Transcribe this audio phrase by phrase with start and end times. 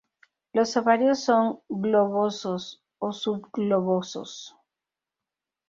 [0.53, 4.57] Los ovarios son globosos o subglobosos.